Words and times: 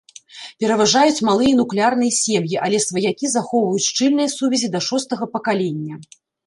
Пераважаюць 0.63 1.23
малыя 1.29 1.53
нуклеарныя 1.59 2.15
сем'і, 2.21 2.55
але 2.69 2.77
сваякі 2.89 3.25
захоўваюць 3.37 3.87
шчыльныя 3.93 4.35
сувязі 4.39 4.67
да 4.79 4.87
шостага 4.91 5.35
пакалення. 5.39 6.05